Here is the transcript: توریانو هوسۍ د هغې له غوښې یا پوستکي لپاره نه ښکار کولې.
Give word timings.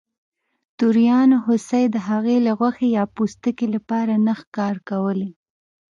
توریانو 0.77 1.37
هوسۍ 1.45 1.85
د 1.91 1.97
هغې 2.07 2.37
له 2.45 2.51
غوښې 2.59 2.87
یا 2.97 3.03
پوستکي 3.15 3.67
لپاره 3.75 4.13
نه 4.25 4.33
ښکار 4.41 4.75
کولې. 4.89 5.29